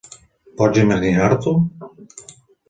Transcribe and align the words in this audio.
Pots 0.61 0.79
imaginar-t'ho? 0.83 1.53